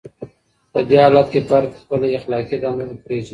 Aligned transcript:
په 0.71 0.79
دې 0.87 0.97
حالت 1.03 1.27
کي 1.33 1.41
فرد 1.49 1.71
خپله 1.81 2.07
اخلاقي 2.17 2.57
دنده 2.63 2.85
پېژني. 3.05 3.29